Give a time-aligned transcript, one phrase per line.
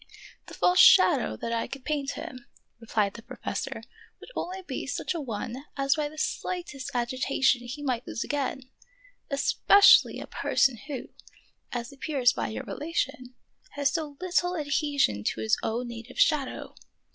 [0.47, 2.47] "The false shadow that I could paint him,"
[2.79, 3.83] re plied the professor,"
[4.19, 8.63] would only be such a one as by the slightest agitation he might lose again,
[9.29, 11.09] especially a person who,
[11.71, 13.35] as appears by your rela tion,
[13.73, 16.73] has so little adhesion to his own native shadow.